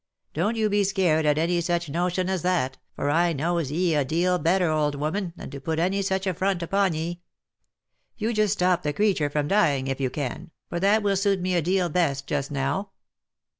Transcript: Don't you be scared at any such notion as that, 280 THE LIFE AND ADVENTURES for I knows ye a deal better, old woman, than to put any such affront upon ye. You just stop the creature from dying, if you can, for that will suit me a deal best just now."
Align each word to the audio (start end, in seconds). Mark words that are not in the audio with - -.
Don't 0.33 0.57
you 0.57 0.67
be 0.67 0.83
scared 0.83 1.27
at 1.27 1.37
any 1.37 1.61
such 1.61 1.87
notion 1.87 2.27
as 2.27 2.41
that, 2.41 2.79
280 2.95 3.03
THE 3.03 3.03
LIFE 3.03 3.31
AND 3.31 3.39
ADVENTURES 3.39 3.45
for 3.45 3.51
I 3.51 3.53
knows 3.53 3.71
ye 3.71 3.93
a 3.95 4.03
deal 4.03 4.39
better, 4.39 4.69
old 4.71 4.95
woman, 4.95 5.33
than 5.35 5.51
to 5.51 5.61
put 5.61 5.77
any 5.77 6.01
such 6.01 6.25
affront 6.25 6.63
upon 6.63 6.95
ye. 6.95 7.21
You 8.17 8.33
just 8.33 8.53
stop 8.53 8.81
the 8.81 8.93
creature 8.93 9.29
from 9.29 9.47
dying, 9.47 9.85
if 9.85 10.01
you 10.01 10.09
can, 10.09 10.49
for 10.69 10.79
that 10.79 11.03
will 11.03 11.15
suit 11.15 11.39
me 11.39 11.53
a 11.53 11.61
deal 11.61 11.87
best 11.89 12.25
just 12.25 12.49
now." 12.49 12.89